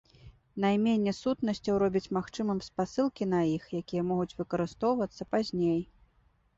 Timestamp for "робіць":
1.83-2.11